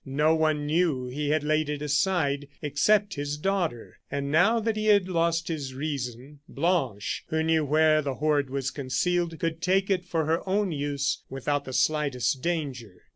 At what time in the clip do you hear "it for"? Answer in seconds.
9.91-10.25